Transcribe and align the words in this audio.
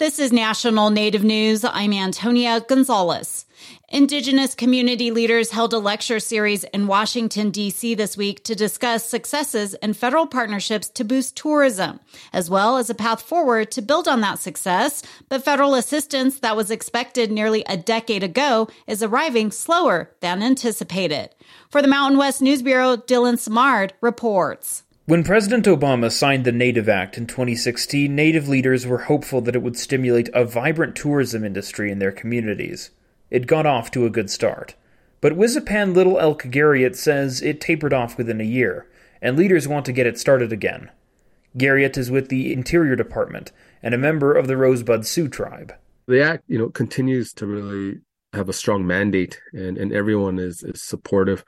This 0.00 0.18
is 0.18 0.32
National 0.32 0.88
Native 0.88 1.24
News. 1.24 1.62
I'm 1.62 1.92
Antonia 1.92 2.64
Gonzalez. 2.66 3.44
Indigenous 3.90 4.54
community 4.54 5.10
leaders 5.10 5.50
held 5.50 5.74
a 5.74 5.78
lecture 5.78 6.18
series 6.18 6.64
in 6.64 6.86
Washington, 6.86 7.50
D.C. 7.50 7.94
this 7.96 8.16
week 8.16 8.42
to 8.44 8.54
discuss 8.54 9.04
successes 9.04 9.74
and 9.74 9.94
federal 9.94 10.26
partnerships 10.26 10.88
to 10.88 11.04
boost 11.04 11.36
tourism, 11.36 12.00
as 12.32 12.48
well 12.48 12.78
as 12.78 12.88
a 12.88 12.94
path 12.94 13.20
forward 13.20 13.70
to 13.72 13.82
build 13.82 14.08
on 14.08 14.22
that 14.22 14.38
success. 14.38 15.02
But 15.28 15.44
federal 15.44 15.74
assistance 15.74 16.40
that 16.40 16.56
was 16.56 16.70
expected 16.70 17.30
nearly 17.30 17.62
a 17.66 17.76
decade 17.76 18.22
ago 18.22 18.68
is 18.86 19.02
arriving 19.02 19.50
slower 19.50 20.12
than 20.20 20.42
anticipated. 20.42 21.28
For 21.68 21.82
the 21.82 21.88
Mountain 21.88 22.16
West 22.16 22.40
News 22.40 22.62
Bureau, 22.62 22.96
Dylan 22.96 23.38
Simard 23.38 23.92
reports. 24.00 24.82
When 25.10 25.24
President 25.24 25.66
Obama 25.66 26.08
signed 26.08 26.44
the 26.44 26.52
Native 26.52 26.88
Act 26.88 27.18
in 27.18 27.26
2016, 27.26 28.14
Native 28.14 28.46
leaders 28.46 28.86
were 28.86 28.98
hopeful 28.98 29.40
that 29.40 29.56
it 29.56 29.60
would 29.60 29.76
stimulate 29.76 30.28
a 30.32 30.44
vibrant 30.44 30.94
tourism 30.94 31.42
industry 31.42 31.90
in 31.90 31.98
their 31.98 32.12
communities. 32.12 32.90
It 33.28 33.48
got 33.48 33.66
off 33.66 33.90
to 33.90 34.06
a 34.06 34.10
good 34.10 34.30
start. 34.30 34.76
But 35.20 35.32
Wizipan 35.32 35.96
Little 35.96 36.20
Elk 36.20 36.44
Garriott 36.44 36.94
says 36.94 37.42
it 37.42 37.60
tapered 37.60 37.92
off 37.92 38.16
within 38.16 38.40
a 38.40 38.44
year, 38.44 38.86
and 39.20 39.36
leaders 39.36 39.66
want 39.66 39.84
to 39.86 39.92
get 39.92 40.06
it 40.06 40.16
started 40.16 40.52
again. 40.52 40.92
Garriott 41.58 41.98
is 41.98 42.08
with 42.08 42.28
the 42.28 42.52
Interior 42.52 42.94
Department 42.94 43.50
and 43.82 43.94
a 43.94 43.98
member 43.98 44.32
of 44.32 44.46
the 44.46 44.56
Rosebud 44.56 45.04
Sioux 45.04 45.26
tribe. 45.26 45.74
The 46.06 46.22
act, 46.22 46.44
you 46.46 46.56
know, 46.56 46.68
continues 46.68 47.32
to 47.32 47.48
really 47.48 47.98
have 48.32 48.48
a 48.48 48.52
strong 48.52 48.86
mandate 48.86 49.40
and, 49.52 49.76
and 49.76 49.92
everyone 49.92 50.38
is, 50.38 50.62
is 50.62 50.80
supportive 50.80 51.44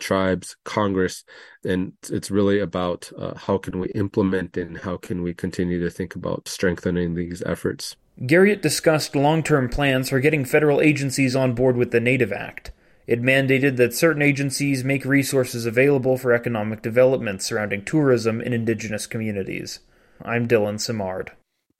tribes, 0.00 0.56
Congress, 0.64 1.24
and 1.64 1.92
it's 2.10 2.30
really 2.30 2.58
about 2.58 3.10
uh, 3.18 3.34
how 3.34 3.58
can 3.58 3.78
we 3.78 3.88
implement 3.90 4.56
and 4.56 4.78
how 4.78 4.96
can 4.96 5.22
we 5.22 5.34
continue 5.34 5.80
to 5.80 5.90
think 5.90 6.14
about 6.14 6.48
strengthening 6.48 7.14
these 7.14 7.42
efforts. 7.46 7.96
Garriott 8.22 8.60
discussed 8.60 9.16
long 9.16 9.42
term 9.42 9.68
plans 9.68 10.10
for 10.10 10.20
getting 10.20 10.44
federal 10.44 10.80
agencies 10.80 11.34
on 11.34 11.54
board 11.54 11.76
with 11.76 11.90
the 11.90 12.00
Native 12.00 12.32
Act. 12.32 12.72
It 13.06 13.22
mandated 13.22 13.76
that 13.76 13.94
certain 13.94 14.22
agencies 14.22 14.84
make 14.84 15.04
resources 15.04 15.66
available 15.66 16.16
for 16.16 16.32
economic 16.32 16.82
development 16.82 17.42
surrounding 17.42 17.84
tourism 17.84 18.40
in 18.40 18.52
indigenous 18.52 19.06
communities. 19.06 19.80
I'm 20.22 20.46
Dylan 20.46 20.78
Simard. 20.78 21.32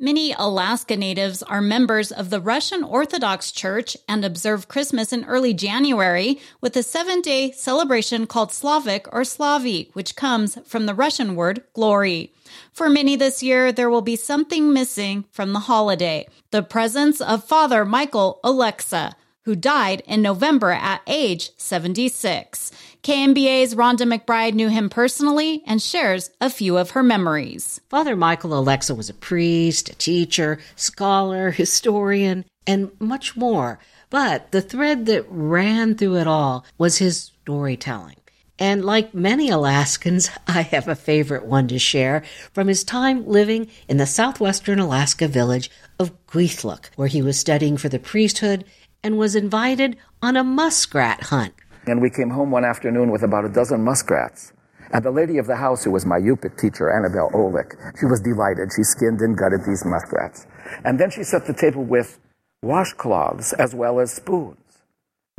Many 0.02 0.32
Alaska 0.32 0.96
natives 0.96 1.42
are 1.42 1.60
members 1.60 2.10
of 2.10 2.30
the 2.30 2.40
Russian 2.40 2.82
Orthodox 2.82 3.52
Church 3.52 3.98
and 4.08 4.24
observe 4.24 4.66
Christmas 4.66 5.12
in 5.12 5.26
early 5.26 5.52
January 5.52 6.40
with 6.62 6.74
a 6.74 6.82
seven 6.82 7.20
day 7.20 7.52
celebration 7.52 8.26
called 8.26 8.50
Slavic 8.50 9.06
or 9.12 9.24
Slavi, 9.24 9.94
which 9.94 10.16
comes 10.16 10.56
from 10.64 10.86
the 10.86 10.94
Russian 10.94 11.36
word 11.36 11.64
glory. 11.74 12.32
For 12.72 12.88
many 12.88 13.14
this 13.14 13.42
year, 13.42 13.72
there 13.72 13.90
will 13.90 14.00
be 14.00 14.16
something 14.16 14.72
missing 14.72 15.26
from 15.32 15.52
the 15.52 15.60
holiday 15.68 16.26
the 16.50 16.62
presence 16.62 17.20
of 17.20 17.44
Father 17.44 17.84
Michael 17.84 18.40
Oleksa, 18.42 19.12
who 19.44 19.56
died 19.56 20.02
in 20.06 20.22
November 20.22 20.70
at 20.72 21.02
age 21.06 21.50
76. 21.56 22.70
KNBA's 23.02 23.74
Rhonda 23.74 24.06
McBride 24.06 24.54
knew 24.54 24.68
him 24.68 24.90
personally 24.90 25.62
and 25.66 25.80
shares 25.80 26.30
a 26.40 26.50
few 26.50 26.76
of 26.76 26.90
her 26.90 27.02
memories. 27.02 27.80
Father 27.88 28.14
Michael 28.14 28.50
Oleksa 28.50 28.96
was 28.96 29.08
a 29.08 29.14
priest, 29.14 29.88
a 29.88 29.94
teacher, 29.94 30.58
scholar, 30.76 31.50
historian, 31.50 32.44
and 32.66 32.90
much 33.00 33.36
more. 33.36 33.78
But 34.10 34.50
the 34.50 34.60
thread 34.60 35.06
that 35.06 35.24
ran 35.28 35.94
through 35.94 36.16
it 36.16 36.26
all 36.26 36.64
was 36.76 36.98
his 36.98 37.32
storytelling. 37.42 38.16
And 38.60 38.84
like 38.84 39.14
many 39.14 39.48
Alaskans, 39.48 40.30
I 40.46 40.60
have 40.60 40.86
a 40.86 40.94
favorite 40.94 41.46
one 41.46 41.66
to 41.68 41.78
share 41.78 42.22
from 42.52 42.68
his 42.68 42.84
time 42.84 43.26
living 43.26 43.68
in 43.88 43.96
the 43.96 44.06
southwestern 44.06 44.78
Alaska 44.78 45.26
village 45.26 45.70
of 45.98 46.12
Kwethluk, 46.26 46.90
where 46.96 47.08
he 47.08 47.22
was 47.22 47.38
studying 47.38 47.78
for 47.78 47.88
the 47.88 47.98
priesthood 47.98 48.66
and 49.02 49.16
was 49.16 49.34
invited 49.34 49.96
on 50.20 50.36
a 50.36 50.44
muskrat 50.44 51.22
hunt. 51.24 51.54
And 51.86 52.02
we 52.02 52.10
came 52.10 52.28
home 52.28 52.50
one 52.50 52.66
afternoon 52.66 53.10
with 53.10 53.22
about 53.22 53.46
a 53.46 53.48
dozen 53.48 53.82
muskrats. 53.82 54.52
And 54.92 55.02
the 55.04 55.10
lady 55.10 55.38
of 55.38 55.46
the 55.46 55.56
house, 55.56 55.84
who 55.84 55.92
was 55.92 56.04
my 56.04 56.18
Yupik 56.18 56.58
teacher, 56.58 56.90
Annabelle 56.90 57.30
Olick, 57.32 57.72
she 57.98 58.06
was 58.06 58.20
delighted. 58.20 58.70
She 58.76 58.82
skinned 58.82 59.20
and 59.20 59.36
gutted 59.38 59.64
these 59.64 59.84
muskrats. 59.86 60.46
And 60.84 61.00
then 61.00 61.10
she 61.10 61.22
set 61.22 61.46
the 61.46 61.54
table 61.54 61.84
with 61.84 62.18
washcloths 62.62 63.54
as 63.54 63.74
well 63.74 64.00
as 64.00 64.12
spoons. 64.12 64.69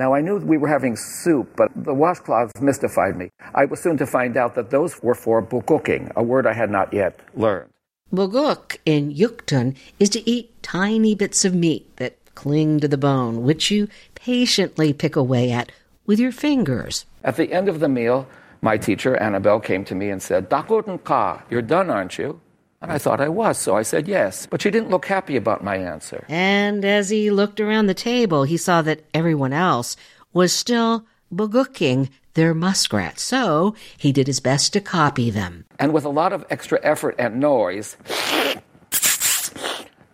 Now, 0.02 0.16
I 0.16 0.22
knew 0.22 0.38
we 0.38 0.58
were 0.58 0.68
having 0.68 0.96
soup, 0.96 1.56
but 1.56 1.70
the 1.76 1.94
washcloths 1.94 2.60
mystified 2.60 3.16
me. 3.16 3.30
I 3.54 3.66
was 3.66 3.80
soon 3.82 3.98
to 4.00 4.08
find 4.08 4.36
out 4.36 4.56
that 4.56 4.72
those 4.72 5.00
were 5.04 5.14
for 5.14 5.44
bugooking, 5.44 6.12
a 6.16 6.24
word 6.24 6.48
I 6.48 6.54
had 6.54 6.72
not 6.72 6.92
yet 6.92 7.20
learned. 7.36 7.70
Buguk 8.12 8.78
in 8.84 9.14
Yukton 9.14 9.76
is 10.00 10.10
to 10.10 10.28
eat 10.28 10.64
tiny 10.64 11.14
bits 11.14 11.46
of 11.46 11.54
meat 11.54 11.86
that 11.98 12.18
cling 12.34 12.80
to 12.80 12.88
the 12.88 12.98
bone, 12.98 13.44
which 13.44 13.70
you 13.70 13.90
patiently 14.16 14.92
pick 14.92 15.16
away 15.16 15.52
at 15.52 15.72
with 16.08 16.20
your 16.20 16.32
fingers. 16.32 17.06
At 17.24 17.36
the 17.36 17.54
end 17.54 17.70
of 17.70 17.80
the 17.80 17.88
meal, 17.88 18.26
my 18.60 18.78
teacher, 18.78 19.16
Annabelle, 19.18 19.60
came 19.60 19.86
to 19.86 19.94
me 19.94 20.10
and 20.10 20.20
said, 20.20 20.50
Dakuten 20.50 21.04
ka, 21.04 21.44
you're 21.48 21.62
done, 21.62 21.92
aren't 21.92 22.18
you? 22.18 22.42
And 22.82 22.92
I 22.92 22.98
thought 22.98 23.22
I 23.22 23.30
was, 23.30 23.60
so 23.60 23.76
I 23.76 23.84
said 23.84 24.08
yes. 24.08 24.48
But 24.48 24.62
she 24.62 24.72
didn't 24.72 24.90
look 24.90 25.06
happy 25.06 25.36
about 25.36 25.64
my 25.64 25.78
answer. 25.78 26.26
And 26.28 26.84
as 26.84 27.10
he 27.10 27.30
looked 27.30 27.60
around 27.60 27.86
the 27.86 27.94
table, 27.94 28.44
he 28.44 28.58
saw 28.58 28.82
that 28.82 29.04
everyone 29.14 29.54
else 29.54 29.96
was 30.34 30.52
still 30.52 31.06
bugooking 31.34 32.10
their 32.34 32.54
muskrat. 32.54 33.20
So 33.20 33.76
he 33.98 34.12
did 34.12 34.26
his 34.26 34.40
best 34.40 34.74
to 34.74 34.82
copy 34.82 35.30
them. 35.30 35.66
And 35.78 35.94
with 35.94 36.06
a 36.06 36.10
lot 36.10 36.34
of 36.34 36.46
extra 36.50 36.80
effort 36.82 37.16
and 37.20 37.40
noise, 37.40 37.98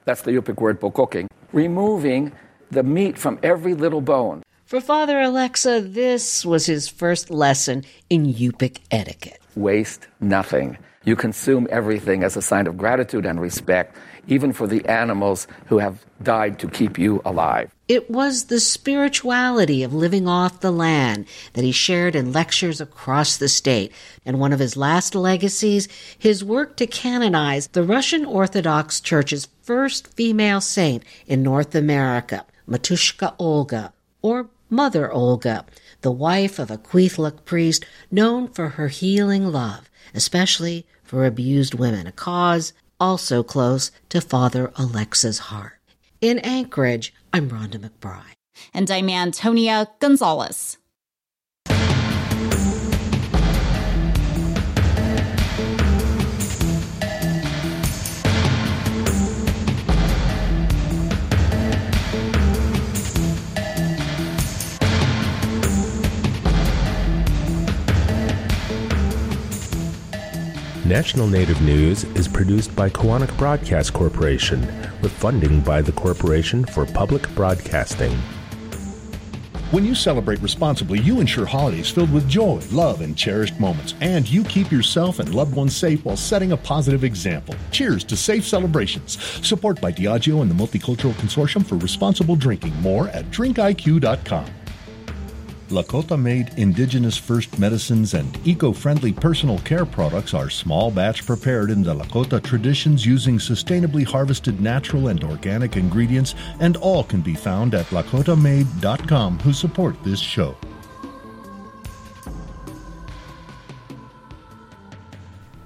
that's 0.04 0.22
the 0.24 0.32
Yupik 0.32 0.60
word 0.60 0.82
bugooking, 0.82 1.28
removing 1.54 2.34
the 2.72 2.84
meat 2.84 3.18
from 3.18 3.40
every 3.44 3.76
little 3.76 4.02
bone. 4.02 4.44
For 4.66 4.82
Father 4.82 5.16
Oleksa, 5.16 5.94
this 5.94 6.46
was 6.46 6.66
his 6.66 6.90
first 6.90 7.30
lesson 7.30 7.86
in 8.10 8.26
Yupik 8.26 8.80
etiquette. 8.92 9.40
Waste 9.56 10.08
nothing. 10.20 10.78
You 11.08 11.16
consume 11.16 11.70
everything 11.70 12.22
as 12.22 12.36
a 12.36 12.42
sign 12.42 12.68
of 12.68 12.78
gratitude 12.78 13.26
and 13.26 13.40
respect, 13.40 13.96
even 14.28 14.52
for 14.52 14.68
the 14.68 14.86
animals 14.88 15.48
who 15.68 15.78
have 15.78 16.06
died 16.22 16.60
to 16.60 16.68
keep 16.68 17.00
you 17.00 17.22
alive. 17.24 17.74
It 17.88 18.12
was 18.12 18.48
the 18.48 18.60
spirituality 18.60 19.84
of 19.84 19.94
living 19.94 20.28
off 20.28 20.60
the 20.60 20.70
land 20.70 21.26
that 21.54 21.64
he 21.64 21.72
shared 21.72 22.14
in 22.14 22.34
lectures 22.34 22.82
across 22.82 23.38
the 23.38 23.48
state. 23.48 23.94
And 24.26 24.38
one 24.38 24.52
of 24.52 24.60
his 24.60 24.76
last 24.76 25.16
legacies, 25.16 25.88
his 26.20 26.44
work 26.44 26.76
to 26.76 26.86
canonize 26.86 27.68
the 27.68 27.84
Russian 27.84 28.26
Orthodox 28.26 29.00
Church's 29.00 29.48
first 29.62 30.14
female 30.14 30.60
saint 30.60 31.06
in 31.26 31.42
North 31.42 31.74
America, 31.74 32.46
Matushka 32.70 33.34
Olga, 33.40 33.94
or 34.22 34.50
Mother 34.70 35.10
Olga, 35.10 35.66
the 36.02 36.12
wife 36.12 36.60
of 36.60 36.70
a 36.70 36.78
Kwethluk 36.78 37.46
priest 37.46 37.86
known 38.12 38.50
for 38.50 38.72
her 38.72 38.90
healing 38.90 39.54
love, 39.54 39.90
especially 40.14 40.86
for 41.08 41.26
abused 41.26 41.74
women, 41.74 42.06
a 42.06 42.12
cause 42.12 42.74
also 43.00 43.44
close 43.44 43.92
to 44.10 44.22
Father 44.22 44.68
Oleksa's 44.76 45.40
heart. 45.40 45.80
In 46.22 46.40
Anchorage, 46.40 47.14
I'm 47.32 47.50
Rhonda 47.50 47.78
McBride. 47.78 48.34
And 48.74 48.90
I'm 48.90 49.10
Antonia 49.10 49.88
Gonzalez. 50.00 50.78
National 70.88 71.28
Native 71.28 71.62
News 71.62 72.06
is 72.16 72.30
produced 72.30 72.74
by 72.74 72.90
Koahnic 72.90 73.38
Broadcast 73.38 73.92
Corporation 73.92 74.62
with 75.02 75.12
funding 75.12 75.60
by 75.60 75.82
the 75.82 75.92
Corporation 75.92 76.64
for 76.64 76.86
Public 76.86 77.28
Broadcasting. 77.36 78.14
When 79.72 79.84
you 79.84 79.94
celebrate 79.94 80.42
responsibly, 80.42 81.02
you 81.02 81.20
ensure 81.20 81.46
holidays 81.46 81.90
filled 81.90 82.14
with 82.14 82.30
joy, 82.30 82.62
love, 82.72 83.02
and 83.02 83.18
cherished 83.18 83.60
moments. 83.60 83.96
And 84.00 84.30
you 84.30 84.46
keep 84.46 84.72
yourself 84.72 85.20
and 85.20 85.36
loved 85.36 85.58
ones 85.58 85.76
safe 85.76 86.06
while 86.06 86.16
setting 86.16 86.54
a 86.54 86.58
positive 86.58 87.04
example. 87.04 87.54
Cheers 87.72 88.06
to 88.06 88.16
safe 88.16 88.48
celebrations. 88.48 89.22
Support 89.46 89.82
by 89.82 89.92
Diageo 89.92 90.42
and 90.42 90.50
the 90.50 90.56
Multicultural 90.56 91.12
Consortium 91.16 91.66
for 91.66 91.76
Responsible 91.76 92.38
Drinking. 92.38 92.74
More 92.82 93.10
at 93.10 93.26
drinkiq.com. 93.26 94.46
Lakota 95.70 96.18
made 96.18 96.58
indigenous 96.58 97.18
first 97.18 97.60
medicines 97.60 98.14
and 98.14 98.40
eco 98.48 98.72
friendly 98.72 99.12
personal 99.12 99.60
care 99.60 99.86
products 99.86 100.34
are 100.34 100.50
small 100.50 100.90
batch 100.90 101.26
prepared 101.26 101.72
in 101.72 101.84
the 101.84 101.94
Lakota 101.94 102.42
traditions 102.42 103.06
using 103.06 103.38
sustainably 103.38 104.06
harvested 104.06 104.62
natural 104.62 105.10
and 105.10 105.22
organic 105.26 105.76
ingredients, 105.76 106.36
and 106.62 106.78
all 106.78 107.04
can 107.04 107.20
be 107.20 107.36
found 107.36 107.76
at 107.76 107.86
lakotamade.com 107.88 109.40
who 109.40 109.52
support 109.52 110.02
this 110.06 110.20
show. 110.20 110.56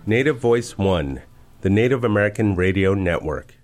Native 0.07 0.39
Voice 0.39 0.79
One, 0.79 1.21
the 1.61 1.69
Native 1.69 2.03
American 2.03 2.55
Radio 2.55 2.95
Network. 2.95 3.60